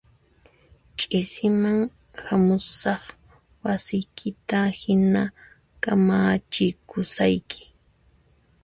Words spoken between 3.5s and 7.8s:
wasiykita hina kamachikusayki